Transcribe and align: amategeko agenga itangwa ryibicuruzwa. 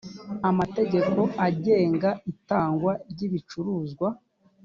amategeko 0.49 1.19
agenga 1.47 2.09
itangwa 2.31 2.91
ryibicuruzwa. 3.11 4.07